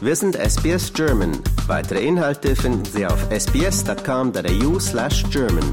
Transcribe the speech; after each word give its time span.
Wir 0.00 0.14
sind 0.14 0.36
SBS 0.36 0.92
German. 0.92 1.42
Weitere 1.66 2.06
Inhalte 2.06 2.54
finden 2.54 2.84
Sie 2.84 3.04
auf 3.04 3.18
sbs.com.au 3.32 4.78
slash 4.78 5.24
German. 5.28 5.64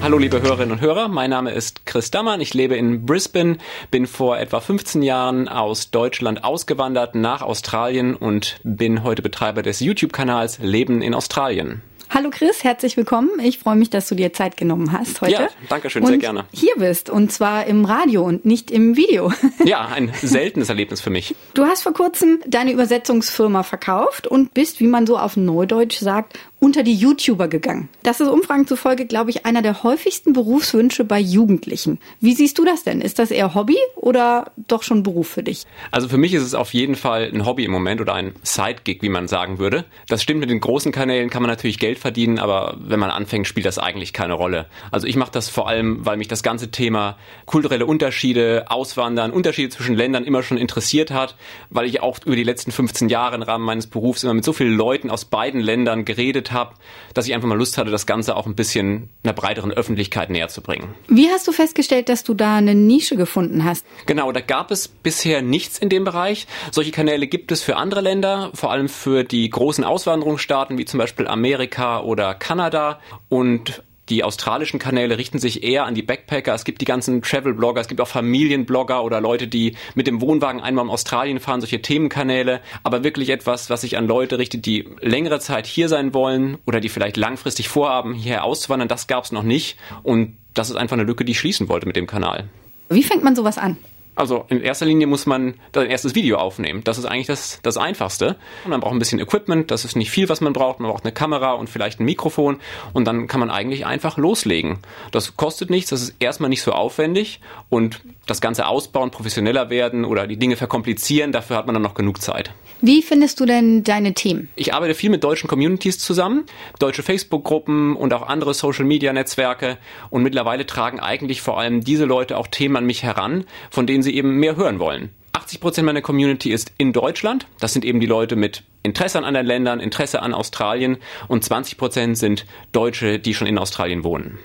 Hallo 0.00 0.16
liebe 0.16 0.40
Hörerinnen 0.40 0.70
und 0.70 0.80
Hörer, 0.80 1.08
mein 1.08 1.30
Name 1.30 1.50
ist 1.50 1.84
Chris 1.86 2.12
Dammann, 2.12 2.40
ich 2.40 2.54
lebe 2.54 2.76
in 2.76 3.04
Brisbane, 3.04 3.58
bin 3.90 4.06
vor 4.06 4.38
etwa 4.38 4.60
15 4.60 5.02
Jahren 5.02 5.48
aus 5.48 5.90
Deutschland 5.90 6.44
ausgewandert 6.44 7.16
nach 7.16 7.42
Australien 7.42 8.14
und 8.14 8.60
bin 8.62 9.02
heute 9.02 9.22
Betreiber 9.22 9.62
des 9.62 9.80
YouTube-Kanals 9.80 10.60
Leben 10.60 11.02
in 11.02 11.14
Australien. 11.14 11.82
Hallo 12.10 12.30
Chris, 12.30 12.64
herzlich 12.64 12.96
willkommen. 12.96 13.28
Ich 13.42 13.58
freue 13.58 13.76
mich, 13.76 13.90
dass 13.90 14.08
du 14.08 14.14
dir 14.14 14.32
Zeit 14.32 14.56
genommen 14.56 14.92
hast 14.92 15.20
heute. 15.20 15.32
Ja, 15.32 15.48
danke 15.68 15.90
schön, 15.90 16.04
sehr 16.06 16.16
gerne. 16.16 16.46
Hier 16.52 16.74
bist 16.76 17.10
und 17.10 17.30
zwar 17.30 17.66
im 17.66 17.84
Radio 17.84 18.22
und 18.22 18.46
nicht 18.46 18.70
im 18.70 18.96
Video. 18.96 19.32
Ja, 19.64 19.86
ein 19.88 20.12
seltenes 20.22 20.70
Erlebnis 20.70 21.00
für 21.00 21.10
mich. 21.10 21.34
Du 21.52 21.64
hast 21.64 21.82
vor 21.82 21.92
kurzem 21.92 22.40
deine 22.46 22.72
Übersetzungsfirma 22.72 23.62
verkauft 23.62 24.26
und 24.26 24.54
bist, 24.54 24.80
wie 24.80 24.86
man 24.86 25.06
so 25.06 25.18
auf 25.18 25.36
Neudeutsch 25.36 25.98
sagt, 25.98 26.38
unter 26.60 26.82
die 26.82 26.94
YouTuber 26.94 27.48
gegangen. 27.48 27.88
Das 28.02 28.20
ist 28.20 28.28
Umfragen 28.28 28.66
zufolge, 28.66 29.06
glaube 29.06 29.30
ich, 29.30 29.46
einer 29.46 29.62
der 29.62 29.82
häufigsten 29.84 30.32
Berufswünsche 30.32 31.04
bei 31.04 31.20
Jugendlichen. 31.20 32.00
Wie 32.20 32.34
siehst 32.34 32.58
du 32.58 32.64
das 32.64 32.82
denn? 32.82 33.00
Ist 33.00 33.18
das 33.18 33.30
eher 33.30 33.54
Hobby 33.54 33.76
oder 33.94 34.50
doch 34.56 34.82
schon 34.82 35.02
Beruf 35.02 35.28
für 35.28 35.42
dich? 35.42 35.66
Also 35.92 36.08
für 36.08 36.18
mich 36.18 36.34
ist 36.34 36.42
es 36.42 36.54
auf 36.54 36.74
jeden 36.74 36.96
Fall 36.96 37.30
ein 37.32 37.46
Hobby 37.46 37.64
im 37.64 37.70
Moment 37.70 38.00
oder 38.00 38.14
ein 38.14 38.34
Sidegig, 38.42 39.02
wie 39.02 39.08
man 39.08 39.28
sagen 39.28 39.58
würde. 39.58 39.84
Das 40.08 40.22
stimmt, 40.22 40.40
mit 40.40 40.50
den 40.50 40.60
großen 40.60 40.90
Kanälen 40.90 41.30
kann 41.30 41.42
man 41.42 41.50
natürlich 41.50 41.78
Geld 41.78 41.98
verdienen, 41.98 42.38
aber 42.38 42.76
wenn 42.80 42.98
man 42.98 43.10
anfängt, 43.10 43.46
spielt 43.46 43.66
das 43.66 43.78
eigentlich 43.78 44.12
keine 44.12 44.34
Rolle. 44.34 44.66
Also 44.90 45.06
ich 45.06 45.16
mache 45.16 45.30
das 45.30 45.48
vor 45.48 45.68
allem, 45.68 46.04
weil 46.04 46.16
mich 46.16 46.28
das 46.28 46.42
ganze 46.42 46.70
Thema 46.70 47.18
kulturelle 47.46 47.86
Unterschiede, 47.86 48.64
Auswandern, 48.68 49.30
Unterschiede 49.30 49.68
zwischen 49.68 49.94
Ländern 49.94 50.24
immer 50.24 50.42
schon 50.42 50.58
interessiert 50.58 51.12
hat, 51.12 51.36
weil 51.70 51.86
ich 51.86 52.02
auch 52.02 52.18
über 52.24 52.36
die 52.36 52.44
letzten 52.44 52.72
15 52.72 53.08
Jahre 53.08 53.36
im 53.36 53.42
Rahmen 53.42 53.64
meines 53.64 53.86
Berufs 53.86 54.24
immer 54.24 54.34
mit 54.34 54.44
so 54.44 54.52
vielen 54.52 54.76
Leuten 54.76 55.10
aus 55.10 55.24
beiden 55.24 55.60
Ländern 55.60 56.04
geredet 56.04 56.47
habe, 56.52 56.74
dass 57.14 57.26
ich 57.26 57.34
einfach 57.34 57.48
mal 57.48 57.58
Lust 57.58 57.78
hatte, 57.78 57.90
das 57.90 58.06
Ganze 58.06 58.36
auch 58.36 58.46
ein 58.46 58.54
bisschen 58.54 59.10
einer 59.22 59.32
breiteren 59.32 59.72
Öffentlichkeit 59.72 60.30
näher 60.30 60.48
zu 60.48 60.62
bringen. 60.62 60.94
Wie 61.08 61.28
hast 61.28 61.46
du 61.48 61.52
festgestellt, 61.52 62.08
dass 62.08 62.24
du 62.24 62.34
da 62.34 62.56
eine 62.56 62.74
Nische 62.74 63.16
gefunden 63.16 63.64
hast? 63.64 63.84
Genau, 64.06 64.32
da 64.32 64.40
gab 64.40 64.70
es 64.70 64.88
bisher 64.88 65.42
nichts 65.42 65.78
in 65.78 65.88
dem 65.88 66.04
Bereich. 66.04 66.46
Solche 66.70 66.92
Kanäle 66.92 67.26
gibt 67.26 67.52
es 67.52 67.62
für 67.62 67.76
andere 67.76 68.00
Länder, 68.00 68.50
vor 68.54 68.70
allem 68.70 68.88
für 68.88 69.24
die 69.24 69.48
großen 69.48 69.84
Auswanderungsstaaten 69.84 70.78
wie 70.78 70.84
zum 70.84 70.98
Beispiel 70.98 71.26
Amerika 71.26 72.00
oder 72.00 72.34
Kanada. 72.34 73.00
Und 73.28 73.82
die 74.08 74.24
australischen 74.24 74.78
Kanäle 74.78 75.18
richten 75.18 75.38
sich 75.38 75.62
eher 75.62 75.84
an 75.84 75.94
die 75.94 76.02
Backpacker. 76.02 76.54
Es 76.54 76.64
gibt 76.64 76.80
die 76.80 76.84
ganzen 76.84 77.22
Travel-Blogger, 77.22 77.80
es 77.80 77.88
gibt 77.88 78.00
auch 78.00 78.08
Familienblogger 78.08 79.02
oder 79.04 79.20
Leute, 79.20 79.48
die 79.48 79.76
mit 79.94 80.06
dem 80.06 80.20
Wohnwagen 80.20 80.60
einmal 80.60 80.84
in 80.84 80.90
Australien 80.90 81.40
fahren, 81.40 81.60
solche 81.60 81.82
Themenkanäle. 81.82 82.60
Aber 82.82 83.04
wirklich 83.04 83.30
etwas, 83.30 83.70
was 83.70 83.82
sich 83.82 83.96
an 83.96 84.06
Leute 84.06 84.38
richtet, 84.38 84.66
die 84.66 84.88
längere 85.00 85.40
Zeit 85.40 85.66
hier 85.66 85.88
sein 85.88 86.14
wollen 86.14 86.58
oder 86.66 86.80
die 86.80 86.88
vielleicht 86.88 87.16
langfristig 87.16 87.68
vorhaben, 87.68 88.14
hierher 88.14 88.44
auszuwandern, 88.44 88.88
das 88.88 89.06
gab 89.06 89.24
es 89.24 89.32
noch 89.32 89.42
nicht. 89.42 89.76
Und 90.02 90.36
das 90.54 90.70
ist 90.70 90.76
einfach 90.76 90.96
eine 90.96 91.04
Lücke, 91.04 91.24
die 91.24 91.32
ich 91.32 91.38
schließen 91.38 91.68
wollte 91.68 91.86
mit 91.86 91.96
dem 91.96 92.06
Kanal. 92.06 92.48
Wie 92.88 93.02
fängt 93.02 93.22
man 93.22 93.36
sowas 93.36 93.58
an? 93.58 93.76
Also 94.18 94.46
in 94.48 94.60
erster 94.60 94.84
Linie 94.84 95.06
muss 95.06 95.26
man 95.26 95.54
ein 95.76 95.86
erstes 95.86 96.16
Video 96.16 96.38
aufnehmen. 96.38 96.82
Das 96.82 96.98
ist 96.98 97.04
eigentlich 97.04 97.28
das, 97.28 97.60
das 97.62 97.76
Einfachste. 97.76 98.34
Und 98.64 98.70
man 98.70 98.80
braucht 98.80 98.92
ein 98.92 98.98
bisschen 98.98 99.20
Equipment, 99.20 99.70
das 99.70 99.84
ist 99.84 99.94
nicht 99.94 100.10
viel, 100.10 100.28
was 100.28 100.40
man 100.40 100.52
braucht. 100.52 100.80
Man 100.80 100.90
braucht 100.90 101.04
eine 101.04 101.12
Kamera 101.12 101.52
und 101.52 101.70
vielleicht 101.70 102.00
ein 102.00 102.04
Mikrofon 102.04 102.56
und 102.92 103.04
dann 103.04 103.28
kann 103.28 103.38
man 103.38 103.48
eigentlich 103.48 103.86
einfach 103.86 104.16
loslegen. 104.16 104.80
Das 105.12 105.36
kostet 105.36 105.70
nichts, 105.70 105.90
das 105.90 106.02
ist 106.02 106.16
erstmal 106.18 106.50
nicht 106.50 106.62
so 106.62 106.72
aufwendig 106.72 107.40
und 107.68 108.00
das 108.26 108.40
Ganze 108.40 108.66
ausbauen, 108.66 109.12
professioneller 109.12 109.70
werden 109.70 110.04
oder 110.04 110.26
die 110.26 110.36
Dinge 110.36 110.56
verkomplizieren, 110.56 111.30
dafür 111.30 111.56
hat 111.56 111.66
man 111.66 111.74
dann 111.74 111.82
noch 111.82 111.94
genug 111.94 112.20
Zeit. 112.20 112.52
Wie 112.80 113.02
findest 113.02 113.40
du 113.40 113.46
denn 113.46 113.82
deine 113.82 114.14
Themen? 114.14 114.50
Ich 114.54 114.72
arbeite 114.72 114.94
viel 114.94 115.10
mit 115.10 115.24
deutschen 115.24 115.48
Communities 115.48 115.98
zusammen, 115.98 116.44
deutsche 116.78 117.02
Facebook-Gruppen 117.02 117.96
und 117.96 118.14
auch 118.14 118.22
andere 118.22 118.54
Social-Media-Netzwerke 118.54 119.78
und 120.10 120.22
mittlerweile 120.22 120.64
tragen 120.64 121.00
eigentlich 121.00 121.42
vor 121.42 121.58
allem 121.58 121.82
diese 121.82 122.04
Leute 122.04 122.36
auch 122.36 122.46
Themen 122.46 122.76
an 122.76 122.86
mich 122.86 123.02
heran, 123.02 123.44
von 123.70 123.88
denen 123.88 124.04
sie 124.04 124.07
eben 124.16 124.36
mehr 124.36 124.56
hören 124.56 124.78
wollen. 124.78 125.10
80 125.32 125.60
Prozent 125.60 125.86
meiner 125.86 126.02
Community 126.02 126.50
ist 126.50 126.72
in 126.78 126.92
Deutschland. 126.92 127.46
Das 127.60 127.72
sind 127.72 127.84
eben 127.84 128.00
die 128.00 128.06
Leute 128.06 128.36
mit 128.36 128.64
Interesse 128.82 129.18
an 129.18 129.24
anderen 129.24 129.46
Ländern, 129.46 129.80
Interesse 129.80 130.22
an 130.22 130.34
Australien 130.34 130.98
und 131.28 131.44
20 131.44 131.78
Prozent 131.78 132.18
sind 132.18 132.44
Deutsche, 132.72 133.18
die 133.18 133.34
schon 133.34 133.46
in 133.46 133.58
Australien 133.58 134.04
wohnen. 134.04 134.38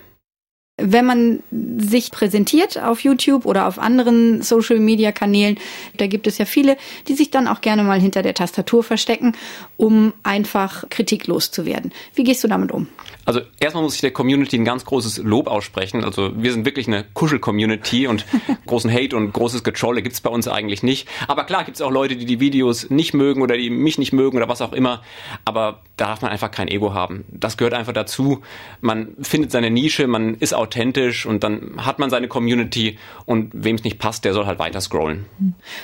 Wenn 0.78 1.06
man 1.06 1.44
sich 1.78 2.10
präsentiert 2.10 2.82
auf 2.82 3.02
YouTube 3.02 3.46
oder 3.46 3.68
auf 3.68 3.78
anderen 3.78 4.42
Social-Media-Kanälen, 4.42 5.60
da 5.98 6.08
gibt 6.08 6.26
es 6.26 6.40
ja 6.40 6.46
viele, 6.46 6.78
die 7.08 7.14
sich 7.14 7.30
dann 7.30 7.48
auch 7.48 7.62
gerne 7.62 7.84
mal 7.84 8.00
hinter 8.00 8.24
der 8.24 8.34
Tastatur 8.34 8.84
verstecken, 8.84 9.34
um 9.78 10.14
einfach 10.24 10.90
kritiklos 10.90 11.52
zu 11.52 11.66
werden. 11.66 11.92
Wie 12.16 12.24
gehst 12.24 12.44
du 12.44 12.48
damit 12.48 12.72
um? 12.72 12.88
Also 13.26 13.42
erstmal 13.60 13.84
muss 13.84 13.96
ich 13.96 14.02
der 14.02 14.12
Community 14.12 14.58
ein 14.58 14.66
ganz 14.66 14.84
großes 14.84 15.20
Lob 15.20 15.48
aussprechen. 15.48 16.04
Also 16.04 16.32
wir 16.36 16.52
sind 16.52 16.66
wirklich 16.66 16.88
eine 16.88 17.06
Kuschel-Community 17.14 18.08
und 18.08 18.26
großen 18.66 18.92
Hate 18.92 19.16
und 19.16 19.32
großes 19.32 19.64
Getrolle 19.64 20.02
gibt's 20.02 20.22
bei 20.22 20.30
uns 20.30 20.48
eigentlich 20.48 20.82
nicht. 20.84 21.08
Aber 21.28 21.44
klar 21.44 21.64
gibt's 21.66 21.82
auch 21.82 21.92
Leute, 21.92 22.16
die 22.16 22.26
die 22.26 22.40
Videos 22.40 22.90
nicht 22.90 23.14
mögen 23.14 23.42
oder 23.42 23.58
die 23.58 23.70
mich 23.70 23.98
nicht 23.98 24.12
mögen 24.12 24.38
oder 24.38 24.50
was 24.50 24.62
auch 24.62 24.74
immer. 24.74 25.04
Aber 25.46 25.82
da 25.98 26.08
darf 26.08 26.22
man 26.22 26.32
einfach 26.32 26.52
kein 26.52 26.68
Ego 26.68 26.94
haben. 26.94 27.24
Das 27.32 27.56
gehört 27.56 27.74
einfach 27.74 27.94
dazu. 27.94 28.42
Man 28.82 29.16
findet 29.22 29.52
seine 29.52 29.70
Nische, 29.70 30.08
man 30.08 30.36
ist 30.36 30.54
authentisch 30.64 31.26
und 31.26 31.44
dann 31.44 31.74
hat 31.78 32.00
man 32.00 32.10
seine 32.10 32.28
Community 32.28 32.98
und 33.26 33.52
wem 33.54 33.76
es 33.76 33.84
nicht 33.84 34.00
passt, 34.00 34.26
der 34.26 34.34
soll 34.34 34.46
halt 34.46 34.60
weiter 34.60 34.82
scrollen. 34.82 35.26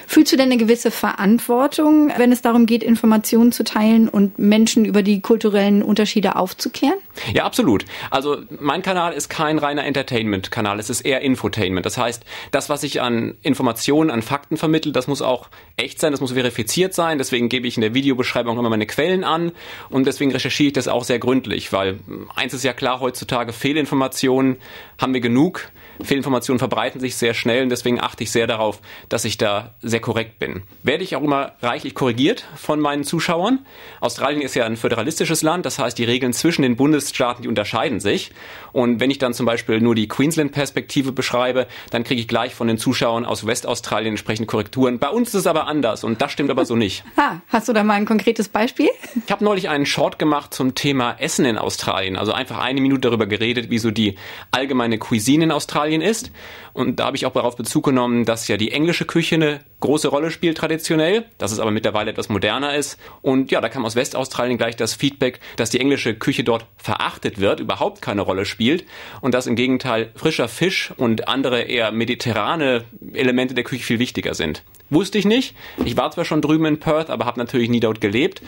Fühlst 0.08 0.32
du 0.32 0.38
denn 0.38 0.48
eine 0.48 0.58
gewisse 0.58 0.92
Verantwortung, 0.92 2.12
wenn 2.18 2.32
es 2.32 2.42
darum 2.42 2.66
geht, 2.66 2.84
Informationen 2.84 3.52
zu 3.52 3.64
teilen 3.64 4.10
und 4.10 4.40
Menschen 4.40 4.86
über 4.86 5.04
die 5.04 5.22
kulturellen 5.22 5.84
Unterschiede 5.84 6.36
aufzuklären? 6.36 6.98
Ja, 7.34 7.44
absolut. 7.46 7.86
Also 8.10 8.38
mein 8.60 8.82
Kanal 8.82 9.14
ist 9.14 9.30
kein 9.30 9.60
reiner 9.60 9.86
Entertainment-Kanal, 9.86 10.80
es 10.80 10.90
ist 10.90 11.02
eher 11.02 11.22
Infotainment. 11.22 11.86
Das 11.86 11.98
heißt, 11.98 12.24
das, 12.52 12.70
was 12.70 12.84
ich 12.84 13.02
an 13.02 13.36
Informationen, 13.42 14.10
an 14.10 14.22
Fakten 14.22 14.58
vermittle, 14.58 14.92
das 14.92 15.08
muss 15.08 15.22
auch 15.22 15.50
echt 15.78 16.00
sein, 16.00 16.12
das 16.12 16.22
muss 16.22 16.32
verifiziert 16.32 16.94
sein. 16.94 17.18
Deswegen 17.18 17.50
gebe 17.50 17.68
ich 17.68 17.78
in 17.78 17.82
der 17.82 17.94
Videobeschreibung 17.94 18.58
immer 18.58 18.70
meine 18.70 18.86
Quellen 18.86 19.24
an 19.24 19.52
und 19.90 20.08
deswegen 20.08 20.32
recherchiere 20.32 20.68
ich 20.68 20.74
das 20.74 20.88
auch 20.88 21.04
sehr 21.04 21.20
gründlich, 21.20 21.74
weil 21.74 22.00
eins 22.36 22.54
ist 22.54 22.64
ja 22.64 22.74
klar, 22.74 23.00
heutzutage 23.00 23.54
Fehlinformationen 23.54 24.58
haben 25.00 25.13
wir 25.13 25.22
genug. 25.22 25.72
Fehlinformationen 26.02 26.60
verbreiten 26.60 27.00
sich 27.00 27.16
sehr 27.16 27.34
schnell 27.34 27.64
und 27.64 27.70
deswegen 27.70 28.00
achte 28.00 28.24
ich 28.24 28.32
sehr 28.32 28.48
darauf, 28.48 28.82
dass 29.10 29.26
ich 29.26 29.38
da 29.38 29.74
sehr 29.82 30.00
korrekt 30.00 30.40
bin. 30.40 30.64
Werde 30.84 31.04
ich 31.04 31.16
auch 31.16 31.24
immer 31.24 31.54
reichlich 31.62 31.94
korrigiert 31.94 32.46
von 32.56 32.80
meinen 32.80 33.04
Zuschauern. 33.04 33.66
Australien 34.00 34.42
ist 34.42 34.56
ja 34.56 34.66
ein 34.66 34.78
föderalistisches 34.78 35.42
Land, 35.42 35.66
das 35.66 35.80
heißt, 35.80 35.98
die 35.98 36.04
Regeln 36.06 36.34
zwischen 36.34 36.62
den 36.62 36.76
Bundesstaaten, 36.76 37.44
die 37.44 37.48
unterscheiden 37.48 38.00
sich. 38.00 38.32
Und 38.72 39.00
wenn 39.00 39.12
ich 39.12 39.18
dann 39.18 39.34
zum 39.34 39.46
Beispiel 39.46 39.82
nur 39.82 39.96
die 39.96 40.08
Queensland-Perspektive 40.08 41.12
beschreibe, 41.12 41.68
dann 41.92 42.04
kriege 42.04 42.22
ich 42.22 42.28
gleich 42.28 42.56
von 42.56 42.68
den 42.68 42.78
Zuschauern 42.78 43.26
aus 43.26 43.46
Westaustralien 43.46 44.14
entsprechende 44.14 44.48
Korrekturen. 44.48 45.00
Bei 45.00 45.10
uns 45.10 45.30
ist 45.30 45.36
es 45.36 45.48
aber 45.48 45.68
anders 45.68 46.04
und 46.04 46.22
das 46.22 46.31
stimmt 46.31 46.50
aber 46.50 46.66
so 46.66 46.76
nicht. 46.76 47.04
Ha, 47.20 47.42
hast 47.50 47.68
du 47.68 47.74
da 47.74 47.84
mal 47.84 47.96
ein 47.96 48.06
konkretes 48.06 48.48
Beispiel? 48.48 48.90
Ich 49.26 49.30
habe 49.30 49.44
neulich 49.44 49.68
einen 49.68 49.86
Short 49.86 50.20
gemacht 50.20 50.54
zum 50.54 50.74
Thema 50.74 51.18
Essen 51.20 51.44
in 51.44 51.58
Australien. 51.58 52.16
Also 52.16 52.31
einfach 52.31 52.60
eine 52.60 52.80
Minute 52.80 53.02
darüber 53.02 53.26
geredet, 53.26 53.70
wie 53.70 53.78
so 53.78 53.92
die 53.92 54.16
allgemeine 54.52 55.00
Cuisine 55.00 55.44
in 55.44 55.52
Australien 55.52 55.89
ist. 55.96 56.32
Und 56.74 57.00
da 57.00 57.08
habe 57.08 57.18
ich 57.18 57.26
auch 57.26 57.34
darauf 57.34 57.56
Bezug 57.56 57.86
genommen, 57.86 58.26
dass 58.26 58.48
ja 58.48 58.58
die 58.58 58.72
englische 58.72 59.06
Küche 59.06 59.36
eine 59.36 59.60
große 59.80 60.08
Rolle 60.08 60.32
spielt 60.32 60.58
traditionell, 60.58 61.26
dass 61.38 61.52
es 61.52 61.60
aber 61.60 61.72
mittlerweile 61.72 62.12
etwas 62.12 62.30
moderner 62.30 62.76
ist. 62.76 62.98
Und 63.22 63.52
ja, 63.52 63.62
da 63.62 63.70
kam 63.70 63.86
aus 63.86 63.96
Westaustralien 63.96 64.58
gleich 64.58 64.76
das 64.76 64.94
Feedback, 64.94 65.40
dass 65.56 65.70
die 65.70 65.80
englische 65.80 66.14
Küche 66.14 66.44
dort 66.44 66.66
verachtet 66.78 67.40
wird, 67.40 67.60
überhaupt 67.60 68.02
keine 68.02 68.22
Rolle 68.22 68.46
spielt 68.46 68.86
und 69.22 69.34
dass 69.34 69.48
im 69.48 69.56
Gegenteil 69.56 70.12
frischer 70.16 70.48
Fisch 70.48 70.94
und 70.98 71.28
andere 71.28 71.62
eher 71.62 71.92
mediterrane 71.92 72.86
Elemente 73.13 73.56
der 73.56 73.63
Küche 73.63 73.84
viel 73.84 74.00
wichtiger 74.00 74.34
sind. 74.34 74.63
Wusste 74.90 75.18
ich 75.18 75.25
nicht. 75.25 75.56
Ich 75.86 75.98
war 75.98 76.12
zwar 76.12 76.25
schon 76.25 76.42
drüben 76.42 76.66
in 76.66 76.80
Perth, 76.80 77.10
aber 77.10 77.25
habe 77.25 77.40
natürlich 77.40 77.69
nie 77.69 77.80
dort 77.80 78.02
gelebt 78.02 78.42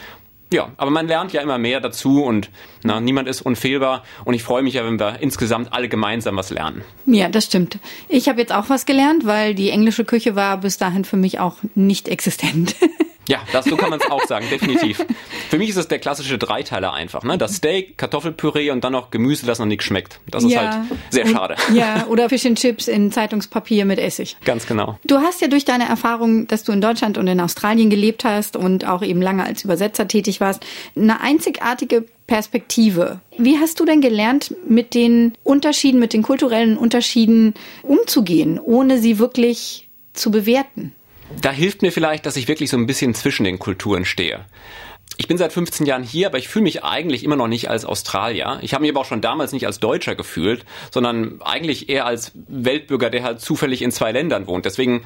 ja, 0.51 0.71
aber 0.77 0.91
man 0.91 1.07
lernt 1.07 1.33
ja 1.33 1.41
immer 1.41 1.57
mehr 1.57 1.79
dazu 1.79 2.23
und 2.23 2.49
na, 2.83 2.99
niemand 2.99 3.27
ist 3.27 3.41
unfehlbar 3.41 4.03
und 4.25 4.33
ich 4.33 4.43
freue 4.43 4.63
mich 4.63 4.73
ja, 4.73 4.85
wenn 4.85 4.99
wir 4.99 5.19
insgesamt 5.21 5.73
alle 5.73 5.89
gemeinsam 5.89 6.35
was 6.35 6.49
lernen. 6.49 6.83
Ja, 7.05 7.29
das 7.29 7.45
stimmt. 7.45 7.79
Ich 8.09 8.27
habe 8.27 8.39
jetzt 8.39 8.53
auch 8.53 8.69
was 8.69 8.85
gelernt, 8.85 9.25
weil 9.25 9.55
die 9.55 9.69
englische 9.69 10.05
Küche 10.05 10.35
war 10.35 10.57
bis 10.57 10.77
dahin 10.77 11.05
für 11.05 11.17
mich 11.17 11.39
auch 11.39 11.57
nicht 11.75 12.07
existent. 12.07 12.75
Ja, 13.31 13.39
das, 13.53 13.63
so 13.63 13.77
kann 13.77 13.89
man 13.89 13.99
es 14.01 14.11
auch 14.11 14.25
sagen, 14.25 14.45
definitiv. 14.51 15.05
Für 15.49 15.57
mich 15.57 15.69
ist 15.69 15.77
es 15.77 15.87
der 15.87 15.99
klassische 15.99 16.37
Dreiteiler 16.37 16.91
einfach. 16.91 17.23
Ne? 17.23 17.37
Das 17.37 17.55
Steak, 17.55 17.97
Kartoffelpüree 17.97 18.71
und 18.71 18.83
dann 18.83 18.91
noch 18.91 19.09
Gemüse, 19.09 19.45
das 19.45 19.57
noch 19.57 19.65
nicht 19.65 19.83
schmeckt. 19.83 20.19
Das 20.29 20.43
ist 20.43 20.51
ja. 20.51 20.61
halt 20.61 20.85
sehr 21.09 21.25
schade. 21.25 21.55
Ja, 21.73 22.07
oder 22.07 22.27
Fish 22.27 22.45
and 22.45 22.59
Chips 22.59 22.89
in 22.89 23.09
Zeitungspapier 23.09 23.85
mit 23.85 23.99
Essig. 23.99 24.35
Ganz 24.43 24.67
genau. 24.67 24.99
Du 25.05 25.19
hast 25.19 25.39
ja 25.39 25.47
durch 25.47 25.63
deine 25.63 25.87
Erfahrung, 25.87 26.45
dass 26.47 26.65
du 26.65 26.73
in 26.73 26.81
Deutschland 26.81 27.17
und 27.17 27.25
in 27.27 27.39
Australien 27.39 27.89
gelebt 27.89 28.25
hast 28.25 28.57
und 28.57 28.85
auch 28.85 29.01
eben 29.01 29.21
lange 29.21 29.45
als 29.45 29.63
Übersetzer 29.63 30.09
tätig 30.09 30.41
warst, 30.41 30.65
eine 30.97 31.21
einzigartige 31.21 32.03
Perspektive. 32.27 33.21
Wie 33.37 33.57
hast 33.57 33.79
du 33.79 33.85
denn 33.85 34.01
gelernt, 34.01 34.53
mit 34.67 34.93
den 34.93 35.33
Unterschieden, 35.45 36.01
mit 36.01 36.11
den 36.11 36.21
kulturellen 36.21 36.77
Unterschieden 36.77 37.53
umzugehen, 37.83 38.59
ohne 38.59 38.97
sie 38.97 39.19
wirklich 39.19 39.87
zu 40.11 40.31
bewerten? 40.31 40.93
Da 41.39 41.51
hilft 41.51 41.81
mir 41.81 41.91
vielleicht, 41.91 42.25
dass 42.25 42.35
ich 42.35 42.47
wirklich 42.47 42.69
so 42.69 42.77
ein 42.77 42.87
bisschen 42.87 43.13
zwischen 43.13 43.43
den 43.43 43.59
Kulturen 43.59 44.05
stehe. 44.05 44.45
Ich 45.21 45.27
bin 45.27 45.37
seit 45.37 45.53
15 45.53 45.85
Jahren 45.85 46.01
hier, 46.01 46.25
aber 46.25 46.39
ich 46.39 46.47
fühle 46.47 46.63
mich 46.63 46.83
eigentlich 46.83 47.23
immer 47.23 47.35
noch 47.35 47.47
nicht 47.47 47.69
als 47.69 47.85
Australier. 47.85 48.57
Ich 48.63 48.73
habe 48.73 48.81
mich 48.81 48.89
aber 48.89 49.01
auch 49.01 49.05
schon 49.05 49.21
damals 49.21 49.51
nicht 49.51 49.67
als 49.67 49.79
Deutscher 49.79 50.15
gefühlt, 50.15 50.65
sondern 50.89 51.39
eigentlich 51.43 51.89
eher 51.89 52.07
als 52.07 52.31
Weltbürger, 52.47 53.11
der 53.11 53.21
halt 53.21 53.39
zufällig 53.39 53.83
in 53.83 53.91
zwei 53.91 54.11
Ländern 54.11 54.47
wohnt. 54.47 54.65
Deswegen 54.65 55.03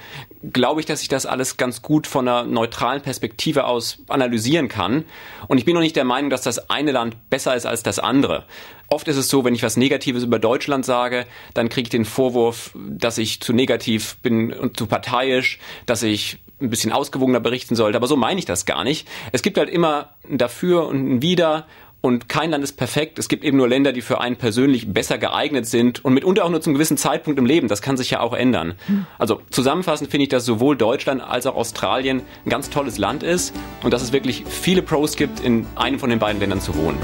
glaube 0.53 0.79
ich, 0.79 0.85
dass 0.85 1.01
ich 1.01 1.09
das 1.09 1.25
alles 1.25 1.57
ganz 1.57 1.81
gut 1.81 2.07
von 2.07 2.29
einer 2.29 2.45
neutralen 2.45 3.01
Perspektive 3.01 3.65
aus 3.65 3.97
analysieren 4.07 4.69
kann. 4.69 5.03
Und 5.49 5.57
ich 5.57 5.65
bin 5.65 5.73
noch 5.73 5.81
nicht 5.81 5.97
der 5.97 6.05
Meinung, 6.05 6.29
dass 6.29 6.43
das 6.43 6.69
eine 6.69 6.93
Land 6.93 7.29
besser 7.29 7.53
ist 7.53 7.65
als 7.65 7.83
das 7.83 7.99
andere. 7.99 8.45
Oft 8.87 9.09
ist 9.09 9.17
es 9.17 9.27
so, 9.27 9.43
wenn 9.43 9.53
ich 9.53 9.63
was 9.63 9.75
Negatives 9.75 10.23
über 10.23 10.39
Deutschland 10.39 10.85
sage, 10.85 11.25
dann 11.53 11.67
kriege 11.67 11.87
ich 11.87 11.89
den 11.89 12.05
Vorwurf, 12.05 12.71
dass 12.73 13.17
ich 13.17 13.41
zu 13.41 13.51
negativ 13.51 14.15
bin 14.21 14.53
und 14.53 14.77
zu 14.77 14.87
parteiisch, 14.87 15.59
dass 15.85 16.03
ich 16.03 16.37
ein 16.61 16.69
bisschen 16.69 16.91
ausgewogener 16.91 17.39
berichten 17.39 17.75
sollte. 17.75 17.97
Aber 17.97 18.07
so 18.07 18.15
meine 18.15 18.39
ich 18.39 18.45
das 18.45 18.65
gar 18.65 18.83
nicht. 18.83 19.07
Es 19.31 19.41
gibt 19.41 19.57
halt 19.57 19.69
immer 19.69 20.11
ein 20.29 20.37
Dafür 20.37 20.87
und 20.87 21.15
ein 21.15 21.21
Wider 21.21 21.65
und 22.05 22.29
kein 22.29 22.51
Land 22.51 22.63
ist 22.63 22.73
perfekt. 22.73 23.17
Es 23.17 23.27
gibt 23.29 23.43
eben 23.43 23.57
nur 23.57 23.67
Länder, 23.67 23.91
die 23.91 24.01
für 24.01 24.21
einen 24.21 24.35
persönlich 24.35 24.93
besser 24.93 25.17
geeignet 25.17 25.65
sind 25.65 26.05
und 26.05 26.13
mitunter 26.13 26.45
auch 26.45 26.49
nur 26.49 26.61
zum 26.61 26.73
gewissen 26.73 26.97
Zeitpunkt 26.97 27.39
im 27.39 27.47
Leben. 27.47 27.67
Das 27.67 27.81
kann 27.81 27.97
sich 27.97 28.11
ja 28.11 28.19
auch 28.19 28.33
ändern. 28.33 28.75
Also 29.17 29.41
zusammenfassend 29.49 30.11
finde 30.11 30.23
ich, 30.23 30.29
dass 30.29 30.45
sowohl 30.45 30.77
Deutschland 30.77 31.23
als 31.23 31.47
auch 31.47 31.55
Australien 31.55 32.21
ein 32.45 32.49
ganz 32.49 32.69
tolles 32.69 32.99
Land 32.99 33.23
ist 33.23 33.55
und 33.81 33.91
dass 33.91 34.03
es 34.03 34.13
wirklich 34.13 34.43
viele 34.47 34.83
Pros 34.83 35.15
gibt, 35.15 35.39
in 35.39 35.65
einem 35.75 35.97
von 35.97 36.11
den 36.11 36.19
beiden 36.19 36.39
Ländern 36.39 36.61
zu 36.61 36.75
wohnen. 36.75 36.99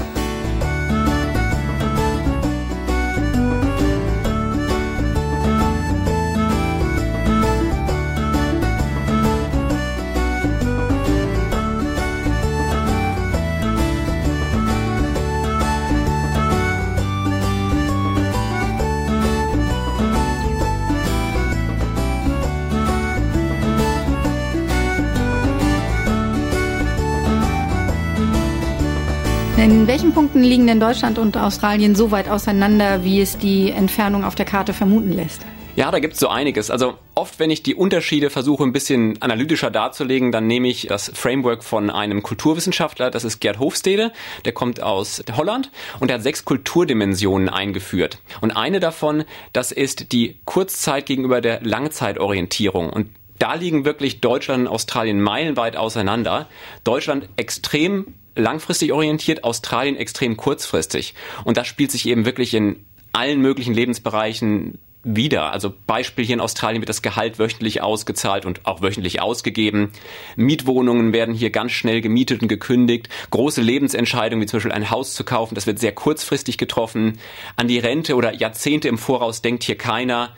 In 29.62 29.86
welchen 29.86 30.12
Punkten 30.12 30.42
liegen 30.42 30.66
denn 30.66 30.80
Deutschland 30.80 31.20
und 31.20 31.36
Australien 31.36 31.94
so 31.94 32.10
weit 32.10 32.28
auseinander, 32.28 33.04
wie 33.04 33.20
es 33.20 33.38
die 33.38 33.70
Entfernung 33.70 34.24
auf 34.24 34.34
der 34.34 34.44
Karte 34.44 34.72
vermuten 34.72 35.12
lässt? 35.12 35.46
Ja, 35.76 35.92
da 35.92 36.00
gibt's 36.00 36.18
so 36.18 36.26
einiges. 36.26 36.68
Also 36.68 36.94
oft, 37.14 37.38
wenn 37.38 37.48
ich 37.48 37.62
die 37.62 37.76
Unterschiede 37.76 38.30
versuche, 38.30 38.64
ein 38.64 38.72
bisschen 38.72 39.22
analytischer 39.22 39.70
darzulegen, 39.70 40.32
dann 40.32 40.48
nehme 40.48 40.66
ich 40.66 40.88
das 40.88 41.12
Framework 41.14 41.62
von 41.62 41.90
einem 41.90 42.24
Kulturwissenschaftler, 42.24 43.12
das 43.12 43.22
ist 43.22 43.38
Gerd 43.38 43.60
Hofstede, 43.60 44.10
der 44.44 44.52
kommt 44.52 44.82
aus 44.82 45.22
Holland 45.36 45.70
und 46.00 46.08
der 46.08 46.16
hat 46.16 46.24
sechs 46.24 46.44
Kulturdimensionen 46.44 47.48
eingeführt. 47.48 48.18
Und 48.40 48.50
eine 48.50 48.80
davon, 48.80 49.22
das 49.52 49.70
ist 49.70 50.10
die 50.10 50.40
Kurzzeit 50.44 51.06
gegenüber 51.06 51.40
der 51.40 51.60
Langzeitorientierung. 51.62 52.90
Und 52.90 53.10
da 53.38 53.54
liegen 53.54 53.84
wirklich 53.84 54.20
Deutschland 54.20 54.66
und 54.66 54.74
Australien 54.74 55.20
meilenweit 55.20 55.76
auseinander. 55.76 56.48
Deutschland 56.82 57.28
extrem 57.36 58.14
langfristig 58.36 58.92
orientiert, 58.92 59.44
Australien 59.44 59.96
extrem 59.96 60.36
kurzfristig. 60.36 61.14
Und 61.44 61.56
das 61.56 61.66
spielt 61.66 61.90
sich 61.90 62.06
eben 62.06 62.24
wirklich 62.24 62.54
in 62.54 62.84
allen 63.12 63.40
möglichen 63.40 63.74
Lebensbereichen 63.74 64.78
wieder. 65.04 65.52
Also 65.52 65.72
Beispiel 65.86 66.24
hier 66.24 66.34
in 66.34 66.40
Australien 66.40 66.80
wird 66.80 66.88
das 66.88 67.02
Gehalt 67.02 67.38
wöchentlich 67.38 67.82
ausgezahlt 67.82 68.46
und 68.46 68.64
auch 68.66 68.82
wöchentlich 68.82 69.20
ausgegeben. 69.20 69.90
Mietwohnungen 70.36 71.12
werden 71.12 71.34
hier 71.34 71.50
ganz 71.50 71.72
schnell 71.72 72.00
gemietet 72.00 72.42
und 72.42 72.48
gekündigt. 72.48 73.08
Große 73.30 73.60
Lebensentscheidungen, 73.60 74.42
wie 74.42 74.46
zum 74.46 74.58
Beispiel 74.58 74.72
ein 74.72 74.90
Haus 74.90 75.14
zu 75.14 75.24
kaufen, 75.24 75.54
das 75.54 75.66
wird 75.66 75.78
sehr 75.78 75.92
kurzfristig 75.92 76.56
getroffen. 76.56 77.18
An 77.56 77.68
die 77.68 77.78
Rente 77.78 78.14
oder 78.14 78.32
Jahrzehnte 78.32 78.88
im 78.88 78.98
Voraus 78.98 79.42
denkt 79.42 79.64
hier 79.64 79.76
keiner. 79.76 80.34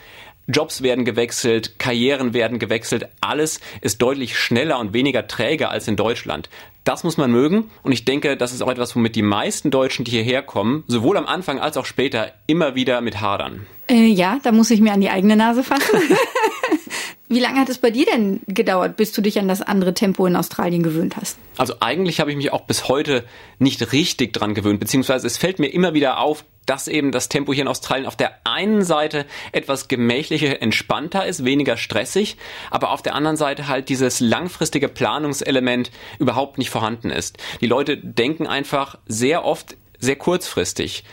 Jobs 0.47 0.83
werden 0.83 1.05
gewechselt, 1.05 1.79
Karrieren 1.79 2.35
werden 2.35 2.59
gewechselt, 2.59 3.09
alles 3.21 3.61
ist 3.81 4.03
deutlich 4.03 4.39
schneller 4.39 4.79
und 4.79 4.93
weniger 4.93 5.27
träge 5.27 5.69
als 5.69 5.89
in 5.89 5.97
Deutschland. 5.97 6.51
Das 6.85 7.03
muss 7.03 7.17
man 7.17 7.31
mögen 7.31 7.71
und 7.83 7.93
ich 7.93 8.05
denke, 8.05 8.37
das 8.37 8.53
ist 8.53 8.61
auch 8.61 8.71
etwas, 8.71 8.95
womit 8.95 9.17
die 9.17 9.23
meisten 9.23 9.71
Deutschen, 9.71 10.05
die 10.05 10.11
hierher 10.11 10.43
kommen, 10.43 10.85
sowohl 10.87 11.17
am 11.17 11.27
Anfang 11.27 11.59
als 11.59 11.79
auch 11.79 11.87
später 11.87 12.33
immer 12.47 12.75
wieder 12.75 13.01
mit 13.01 13.23
hadern. 13.23 13.67
Äh, 13.89 14.07
ja, 14.07 14.39
da 14.43 14.53
muss 14.53 14.71
ich 14.71 14.81
mir 14.81 14.93
an 14.93 15.01
die 15.01 15.11
eigene 15.11 15.37
Nase 15.37 15.63
fassen. 15.63 15.99
Wie 17.29 17.41
lange 17.41 17.59
hat 17.59 17.71
es 17.71 17.79
bei 17.79 17.91
dir 17.91 18.05
denn 18.05 18.41
gedauert, 18.47 18.97
bis 18.97 19.13
du 19.13 19.23
dich 19.23 19.39
an 19.39 19.49
das 19.49 19.63
andere 19.63 19.95
Tempo 19.95 20.27
in 20.27 20.37
Australien 20.37 20.83
gewöhnt 20.83 21.17
hast? 21.17 21.39
Also 21.57 21.75
eigentlich 21.81 22.21
habe 22.21 22.31
ich 22.31 22.37
mich 22.37 22.53
auch 22.53 22.63
bis 22.63 22.87
heute 22.89 23.25
nicht 23.59 23.93
richtig 23.93 24.35
dran 24.35 24.55
gewöhnt, 24.55 24.79
beziehungsweise 24.79 25.27
es 25.27 25.39
fällt 25.39 25.59
mir 25.59 25.69
immer 25.69 25.95
wieder 25.95 26.19
auf, 26.19 26.45
dass 26.67 26.89
eben 26.89 27.13
das 27.13 27.29
Tempo 27.29 27.53
hier 27.53 27.63
in 27.63 27.69
Australien 27.69 28.07
auf 28.07 28.17
der 28.17 28.39
einen 28.45 28.83
Seite 28.83 29.27
etwas 29.53 29.89
gemächlicher, 29.89 30.61
entspannter 30.63 31.27
ist, 31.27 31.45
weniger 31.45 31.77
stressig, 31.77 32.37
aber 32.71 32.91
auf 32.91 33.03
der 33.03 33.15
anderen 33.15 33.37
Seite 33.37 33.69
halt 33.69 33.89
dieses 33.89 34.21
langfristige 34.21 34.89
Planungselement 34.89 35.91
überhaupt 36.19 36.59
nicht 36.59 36.71
vorhanden 36.71 37.11
ist. 37.11 37.39
Die 37.61 37.67
Leute 37.67 37.97
denken 37.97 38.47
einfach 38.47 38.99
sehr 39.07 39.45
oft 39.45 39.77
sehr 39.99 40.17
kurzfristig. 40.17 41.05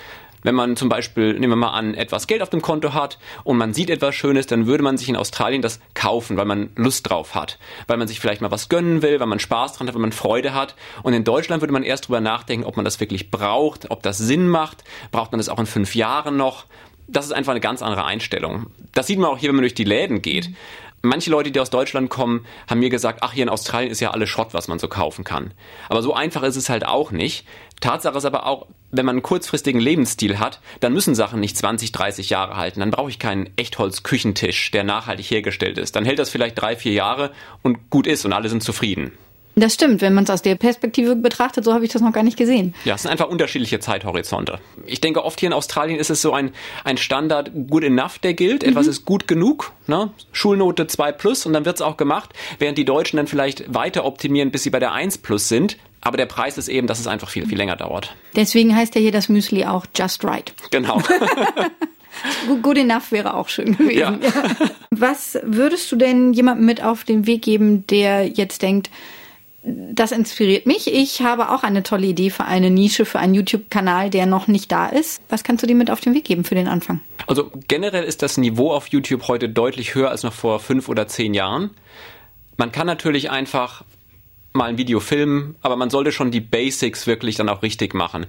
Wenn 0.43 0.55
man 0.55 0.75
zum 0.75 0.89
Beispiel, 0.89 1.33
nehmen 1.33 1.51
wir 1.51 1.55
mal 1.57 1.71
an, 1.71 1.93
etwas 1.93 2.27
Geld 2.27 2.41
auf 2.41 2.49
dem 2.49 2.61
Konto 2.61 2.93
hat 2.93 3.19
und 3.43 3.57
man 3.57 3.73
sieht 3.73 3.89
etwas 3.89 4.15
Schönes, 4.15 4.47
dann 4.47 4.67
würde 4.67 4.83
man 4.83 4.97
sich 4.97 5.09
in 5.09 5.15
Australien 5.15 5.61
das 5.61 5.79
kaufen, 5.93 6.37
weil 6.37 6.45
man 6.45 6.71
Lust 6.75 7.09
drauf 7.09 7.35
hat. 7.35 7.59
Weil 7.87 7.97
man 7.97 8.07
sich 8.07 8.19
vielleicht 8.19 8.41
mal 8.41 8.51
was 8.51 8.69
gönnen 8.69 9.01
will, 9.01 9.19
weil 9.19 9.27
man 9.27 9.39
Spaß 9.39 9.73
dran 9.73 9.87
hat, 9.87 9.95
weil 9.95 10.01
man 10.01 10.11
Freude 10.11 10.53
hat. 10.53 10.75
Und 11.03 11.13
in 11.13 11.23
Deutschland 11.23 11.61
würde 11.61 11.73
man 11.73 11.83
erst 11.83 12.07
drüber 12.07 12.21
nachdenken, 12.21 12.65
ob 12.65 12.75
man 12.75 12.85
das 12.85 12.99
wirklich 12.99 13.31
braucht, 13.31 13.91
ob 13.91 14.01
das 14.03 14.17
Sinn 14.17 14.47
macht. 14.47 14.83
Braucht 15.11 15.31
man 15.31 15.39
das 15.39 15.49
auch 15.49 15.59
in 15.59 15.65
fünf 15.65 15.95
Jahren 15.95 16.37
noch? 16.37 16.65
Das 17.07 17.25
ist 17.25 17.33
einfach 17.33 17.51
eine 17.51 17.59
ganz 17.59 17.81
andere 17.81 18.05
Einstellung. 18.05 18.67
Das 18.93 19.07
sieht 19.07 19.19
man 19.19 19.29
auch 19.29 19.37
hier, 19.37 19.49
wenn 19.49 19.55
man 19.55 19.63
durch 19.63 19.73
die 19.73 19.83
Läden 19.83 20.21
geht. 20.21 20.49
Manche 21.03 21.31
Leute, 21.31 21.51
die 21.51 21.59
aus 21.59 21.71
Deutschland 21.71 22.11
kommen, 22.11 22.45
haben 22.69 22.79
mir 22.79 22.91
gesagt, 22.91 23.19
ach, 23.23 23.33
hier 23.33 23.41
in 23.41 23.49
Australien 23.49 23.91
ist 23.91 24.01
ja 24.01 24.11
alles 24.11 24.29
Schrott, 24.29 24.53
was 24.53 24.67
man 24.67 24.77
so 24.77 24.87
kaufen 24.87 25.23
kann. 25.23 25.51
Aber 25.89 26.03
so 26.03 26.13
einfach 26.13 26.43
ist 26.43 26.57
es 26.57 26.69
halt 26.69 26.85
auch 26.85 27.09
nicht. 27.09 27.45
Tatsache 27.81 28.17
ist 28.17 28.25
aber 28.25 28.45
auch, 28.45 28.67
wenn 28.91 29.05
man 29.05 29.15
einen 29.15 29.23
kurzfristigen 29.23 29.81
Lebensstil 29.81 30.39
hat, 30.39 30.61
dann 30.79 30.93
müssen 30.93 31.15
Sachen 31.15 31.39
nicht 31.39 31.57
20, 31.57 31.91
30 31.91 32.29
Jahre 32.29 32.55
halten. 32.55 32.79
Dann 32.79 32.91
brauche 32.91 33.09
ich 33.09 33.19
keinen 33.19 33.49
Echtholz-Küchentisch, 33.57 34.71
der 34.71 34.83
nachhaltig 34.83 35.29
hergestellt 35.29 35.77
ist. 35.77 35.95
Dann 35.95 36.05
hält 36.05 36.19
das 36.19 36.29
vielleicht 36.29 36.61
drei, 36.61 36.75
vier 36.75 36.93
Jahre 36.93 37.31
und 37.61 37.89
gut 37.89 38.07
ist 38.07 38.25
und 38.25 38.33
alle 38.33 38.49
sind 38.49 38.63
zufrieden. 38.63 39.11
Das 39.55 39.73
stimmt, 39.73 40.01
wenn 40.01 40.13
man 40.13 40.23
es 40.23 40.29
aus 40.29 40.41
der 40.41 40.55
Perspektive 40.55 41.15
betrachtet, 41.15 41.65
so 41.65 41.73
habe 41.73 41.83
ich 41.83 41.91
das 41.91 42.01
noch 42.01 42.13
gar 42.13 42.23
nicht 42.23 42.37
gesehen. 42.37 42.73
Ja, 42.85 42.95
es 42.95 43.01
sind 43.01 43.11
einfach 43.11 43.27
unterschiedliche 43.27 43.81
Zeithorizonte. 43.81 44.59
Ich 44.85 45.01
denke, 45.01 45.25
oft 45.25 45.39
hier 45.41 45.47
in 45.47 45.53
Australien 45.53 45.99
ist 45.99 46.09
es 46.09 46.21
so 46.21 46.33
ein, 46.33 46.51
ein 46.85 46.97
Standard 46.97 47.51
good 47.69 47.83
enough, 47.83 48.17
der 48.19 48.33
gilt. 48.33 48.63
Etwas 48.63 48.85
mhm. 48.85 48.91
ist 48.91 49.05
gut 49.05 49.27
genug, 49.27 49.73
ne? 49.87 50.11
Schulnote 50.31 50.87
2 50.87 51.11
plus 51.11 51.45
und 51.45 51.51
dann 51.51 51.65
wird 51.65 51.75
es 51.75 51.81
auch 51.81 51.97
gemacht, 51.97 52.29
während 52.59 52.77
die 52.77 52.85
Deutschen 52.85 53.17
dann 53.17 53.27
vielleicht 53.27 53.73
weiter 53.73 54.05
optimieren, 54.05 54.51
bis 54.51 54.63
sie 54.63 54.69
bei 54.69 54.79
der 54.79 54.93
1 54.93 55.17
plus 55.17 55.49
sind. 55.49 55.77
Aber 56.01 56.17
der 56.17 56.25
Preis 56.25 56.57
ist 56.57 56.67
eben, 56.67 56.87
dass 56.87 56.99
es 56.99 57.07
einfach 57.07 57.29
viel, 57.29 57.45
viel 57.47 57.57
länger 57.57 57.75
dauert. 57.75 58.15
Deswegen 58.35 58.75
heißt 58.75 58.95
ja 58.95 59.01
hier 59.01 59.11
das 59.11 59.29
Müsli 59.29 59.65
auch 59.65 59.85
Just 59.95 60.23
Right. 60.23 60.53
Genau. 60.71 61.01
Good 62.61 62.79
enough 62.79 63.11
wäre 63.11 63.35
auch 63.35 63.49
schön 63.49 63.77
gewesen. 63.77 63.97
Ja. 63.97 64.11
Ja. 64.11 64.43
Was 64.89 65.39
würdest 65.43 65.91
du 65.91 65.95
denn 65.95 66.33
jemandem 66.33 66.65
mit 66.65 66.83
auf 66.83 67.03
den 67.03 67.25
Weg 67.25 67.43
geben, 67.43 67.85
der 67.87 68.27
jetzt 68.27 68.61
denkt, 68.61 68.89
das 69.63 70.11
inspiriert 70.11 70.65
mich. 70.65 70.91
Ich 70.91 71.21
habe 71.21 71.49
auch 71.51 71.61
eine 71.61 71.83
tolle 71.83 72.07
Idee 72.07 72.31
für 72.31 72.45
eine 72.45 72.71
Nische, 72.71 73.05
für 73.05 73.19
einen 73.19 73.35
YouTube-Kanal, 73.35 74.09
der 74.09 74.25
noch 74.25 74.47
nicht 74.47 74.71
da 74.71 74.87
ist. 74.87 75.21
Was 75.29 75.43
kannst 75.43 75.61
du 75.61 75.67
dir 75.67 75.75
mit 75.75 75.91
auf 75.91 76.01
den 76.01 76.15
Weg 76.15 76.23
geben 76.23 76.43
für 76.43 76.55
den 76.55 76.67
Anfang? 76.67 76.99
Also 77.27 77.51
generell 77.67 78.03
ist 78.03 78.23
das 78.23 78.37
Niveau 78.37 78.71
auf 78.71 78.87
YouTube 78.87 79.27
heute 79.27 79.49
deutlich 79.49 79.93
höher 79.93 80.09
als 80.09 80.23
noch 80.23 80.33
vor 80.33 80.59
fünf 80.59 80.89
oder 80.89 81.07
zehn 81.07 81.35
Jahren. 81.35 81.69
Man 82.57 82.71
kann 82.71 82.87
natürlich 82.87 83.29
einfach 83.29 83.83
mal 84.53 84.65
ein 84.65 84.77
Video 84.77 84.99
filmen, 84.99 85.55
aber 85.61 85.75
man 85.75 85.89
sollte 85.89 86.11
schon 86.11 86.31
die 86.31 86.41
Basics 86.41 87.07
wirklich 87.07 87.35
dann 87.35 87.49
auch 87.49 87.63
richtig 87.63 87.93
machen. 87.93 88.25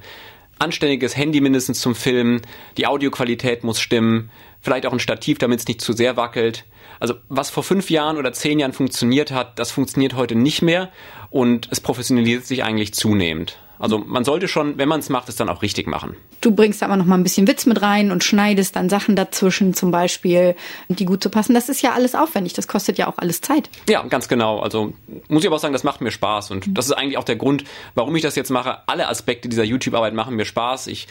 anständiges 0.58 1.16
Handy 1.16 1.40
mindestens 1.40 1.80
zum 1.80 1.94
Filmen, 1.94 2.42
die 2.76 2.86
Audioqualität 2.86 3.64
muss 3.64 3.80
stimmen, 3.80 4.30
vielleicht 4.60 4.86
auch 4.86 4.92
ein 4.92 5.00
Stativ, 5.00 5.38
damit 5.38 5.60
es 5.60 5.66
nicht 5.66 5.80
zu 5.80 5.92
sehr 5.92 6.16
wackelt. 6.16 6.64
Also 7.00 7.14
was 7.28 7.50
vor 7.50 7.64
fünf 7.64 7.90
Jahren 7.90 8.16
oder 8.16 8.32
zehn 8.32 8.60
Jahren 8.60 8.72
funktioniert 8.72 9.32
hat, 9.32 9.58
das 9.58 9.72
funktioniert 9.72 10.14
heute 10.14 10.36
nicht 10.36 10.62
mehr 10.62 10.90
und 11.30 11.68
es 11.72 11.80
professionalisiert 11.80 12.46
sich 12.46 12.62
eigentlich 12.62 12.94
zunehmend. 12.94 13.58
Also 13.82 13.98
man 13.98 14.22
sollte 14.22 14.46
schon, 14.46 14.78
wenn 14.78 14.88
man 14.88 15.00
es 15.00 15.08
macht, 15.08 15.28
es 15.28 15.34
dann 15.34 15.48
auch 15.48 15.60
richtig 15.60 15.88
machen. 15.88 16.14
Du 16.40 16.52
bringst 16.52 16.82
da 16.82 16.86
aber 16.86 16.96
noch 16.96 17.04
mal 17.04 17.16
ein 17.16 17.24
bisschen 17.24 17.48
Witz 17.48 17.66
mit 17.66 17.82
rein 17.82 18.12
und 18.12 18.22
schneidest 18.22 18.76
dann 18.76 18.88
Sachen 18.88 19.16
dazwischen 19.16 19.74
zum 19.74 19.90
Beispiel, 19.90 20.54
die 20.88 21.04
gut 21.04 21.20
zu 21.20 21.30
passen. 21.30 21.52
Das 21.52 21.68
ist 21.68 21.82
ja 21.82 21.90
alles 21.92 22.14
aufwendig. 22.14 22.52
Das 22.52 22.68
kostet 22.68 22.96
ja 22.96 23.08
auch 23.08 23.18
alles 23.18 23.40
Zeit. 23.40 23.68
Ja, 23.88 24.04
ganz 24.04 24.28
genau. 24.28 24.60
Also 24.60 24.92
muss 25.26 25.42
ich 25.42 25.48
aber 25.48 25.56
auch 25.56 25.60
sagen, 25.60 25.72
das 25.72 25.82
macht 25.82 26.00
mir 26.00 26.12
Spaß 26.12 26.52
und 26.52 26.78
das 26.78 26.86
ist 26.86 26.92
eigentlich 26.92 27.18
auch 27.18 27.24
der 27.24 27.34
Grund, 27.34 27.64
warum 27.96 28.14
ich 28.14 28.22
das 28.22 28.36
jetzt 28.36 28.50
mache. 28.50 28.78
Alle 28.86 29.08
Aspekte 29.08 29.48
dieser 29.48 29.64
YouTube-Arbeit 29.64 30.14
machen 30.14 30.36
mir 30.36 30.44
Spaß. 30.44 30.86
Ich 30.86 31.08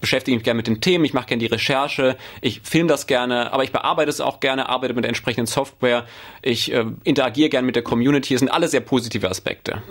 beschäftige 0.00 0.36
mich 0.36 0.44
gerne 0.44 0.56
mit 0.56 0.66
den 0.66 0.80
Themen, 0.80 1.04
ich 1.04 1.12
mache 1.12 1.26
gerne 1.26 1.40
die 1.40 1.46
Recherche, 1.46 2.16
ich 2.40 2.60
filme 2.62 2.88
das 2.88 3.06
gerne, 3.06 3.52
aber 3.52 3.64
ich 3.64 3.72
bearbeite 3.72 4.08
es 4.08 4.20
auch 4.20 4.40
gerne, 4.40 4.68
arbeite 4.68 4.94
mit 4.94 5.04
der 5.04 5.10
entsprechenden 5.10 5.46
Software, 5.46 6.06
ich 6.42 6.72
äh, 6.72 6.86
interagiere 7.04 7.50
gerne 7.50 7.66
mit 7.66 7.76
der 7.76 7.82
Community. 7.82 8.34
Das 8.34 8.40
sind 8.40 8.48
alle 8.48 8.68
sehr 8.68 8.80
positive 8.80 9.28
Aspekte. 9.28 9.82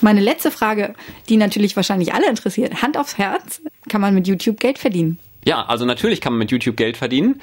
Meine 0.00 0.20
letzte 0.20 0.50
Frage, 0.50 0.94
die 1.28 1.36
natürlich 1.36 1.76
wahrscheinlich 1.82 2.14
alle 2.14 2.28
interessiert. 2.28 2.80
Hand 2.80 2.96
aufs 2.96 3.18
Herz, 3.18 3.60
kann 3.88 4.00
man 4.00 4.14
mit 4.14 4.28
YouTube 4.28 4.60
Geld 4.60 4.78
verdienen? 4.78 5.18
Ja, 5.44 5.64
also 5.64 5.84
natürlich 5.84 6.20
kann 6.20 6.32
man 6.32 6.38
mit 6.38 6.52
YouTube 6.52 6.76
Geld 6.76 6.96
verdienen. 6.96 7.40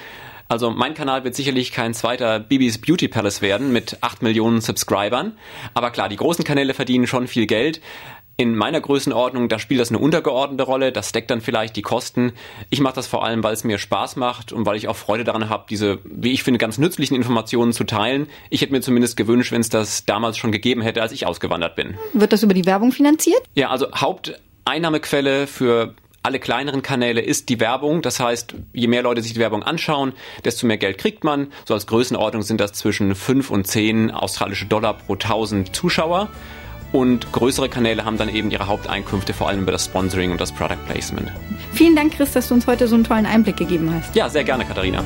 Also 0.47 0.71
mein 0.71 0.93
Kanal 0.93 1.25
wird 1.25 1.35
sicherlich 1.35 1.73
kein 1.73 1.93
zweiter 1.93 2.39
Bibis 2.39 2.79
Beauty 2.79 3.07
Palace 3.07 3.41
werden 3.41 3.71
mit 3.73 3.97
8 4.01 4.23
Millionen 4.23 4.61
Subscribern. 4.61 5.33
Aber 5.73 5.91
klar, 5.91 6.09
die 6.09 6.15
großen 6.15 6.43
Kanäle 6.45 6.73
verdienen 6.73 7.05
schon 7.05 7.27
viel 7.27 7.45
Geld. 7.45 7.81
In 8.39 8.55
meiner 8.55 8.79
Größenordnung, 8.79 9.49
da 9.49 9.59
spielt 9.59 9.81
das 9.81 9.89
eine 9.89 9.99
untergeordnete 9.99 10.63
Rolle, 10.63 10.93
das 10.93 11.11
deckt 11.11 11.29
dann 11.29 11.41
vielleicht 11.41 11.75
die 11.75 11.81
Kosten. 11.81 12.31
Ich 12.69 12.79
mache 12.79 12.95
das 12.95 13.05
vor 13.05 13.25
allem, 13.25 13.43
weil 13.43 13.51
es 13.51 13.65
mir 13.65 13.77
Spaß 13.77 14.15
macht 14.15 14.53
und 14.53 14.65
weil 14.65 14.77
ich 14.77 14.87
auch 14.87 14.95
Freude 14.95 15.25
daran 15.25 15.49
habe, 15.49 15.65
diese, 15.69 15.99
wie 16.05 16.31
ich 16.31 16.43
finde, 16.43 16.57
ganz 16.57 16.77
nützlichen 16.77 17.17
Informationen 17.17 17.73
zu 17.73 17.83
teilen. 17.83 18.27
Ich 18.49 18.61
hätte 18.61 18.71
mir 18.71 18.79
zumindest 18.79 19.17
gewünscht, 19.17 19.51
wenn 19.51 19.59
es 19.59 19.67
das 19.67 20.05
damals 20.05 20.37
schon 20.37 20.53
gegeben 20.53 20.81
hätte, 20.81 21.01
als 21.01 21.11
ich 21.11 21.25
ausgewandert 21.25 21.75
bin. 21.75 21.97
Wird 22.13 22.31
das 22.31 22.41
über 22.41 22.53
die 22.53 22.65
Werbung 22.65 22.93
finanziert? 22.93 23.41
Ja, 23.55 23.71
also 23.71 23.87
Haupteinnahmequelle 23.93 25.45
für 25.45 25.93
alle 26.23 26.39
kleineren 26.39 26.81
Kanäle 26.81 27.19
ist 27.19 27.49
die 27.49 27.59
Werbung. 27.59 28.01
Das 28.01 28.21
heißt, 28.21 28.55
je 28.71 28.87
mehr 28.87 29.01
Leute 29.01 29.21
sich 29.21 29.33
die 29.33 29.39
Werbung 29.39 29.63
anschauen, 29.63 30.13
desto 30.45 30.65
mehr 30.65 30.77
Geld 30.77 30.97
kriegt 30.97 31.25
man. 31.25 31.51
So 31.67 31.73
als 31.73 31.87
Größenordnung 31.87 32.43
sind 32.43 32.61
das 32.61 32.71
zwischen 32.71 33.15
5 33.15 33.51
und 33.51 33.67
10 33.67 34.11
australische 34.11 34.65
Dollar 34.65 34.93
pro 34.93 35.15
1000 35.15 35.75
Zuschauer. 35.75 36.29
Und 36.91 37.31
größere 37.31 37.69
Kanäle 37.69 38.05
haben 38.05 38.17
dann 38.17 38.29
eben 38.29 38.49
ihre 38.49 38.67
Haupteinkünfte 38.67 39.33
vor 39.33 39.47
allem 39.47 39.61
über 39.61 39.71
das 39.71 39.85
Sponsoring 39.85 40.31
und 40.31 40.41
das 40.41 40.51
Product 40.51 40.83
Placement. 40.87 41.31
Vielen 41.73 41.95
Dank, 41.95 42.13
Chris, 42.13 42.31
dass 42.31 42.47
du 42.47 42.55
uns 42.55 42.65
heute 42.65 42.87
so 42.87 42.95
einen 42.95 43.03
tollen 43.03 43.25
Einblick 43.25 43.57
gegeben 43.57 43.93
hast. 43.93 44.15
Ja, 44.15 44.29
sehr 44.29 44.43
gerne, 44.43 44.65
Katharina. 44.65 45.03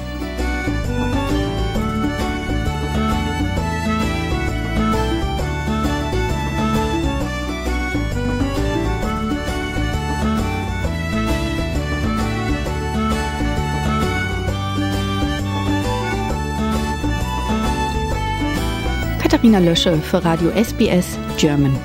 Katharina 19.44 19.60
Lösche 19.60 19.98
für 19.98 20.24
Radio 20.24 20.52
SBS 20.52 21.20
German. 21.36 21.78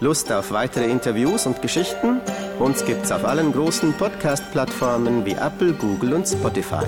Lust 0.00 0.32
auf 0.32 0.52
weitere 0.52 0.90
Interviews 0.90 1.44
und 1.44 1.60
Geschichten? 1.60 2.22
Uns 2.58 2.82
gibt's 2.86 3.12
auf 3.12 3.26
allen 3.26 3.52
großen 3.52 3.92
Podcast-Plattformen 3.92 5.26
wie 5.26 5.32
Apple, 5.32 5.74
Google 5.74 6.14
und 6.14 6.26
Spotify. 6.26 6.86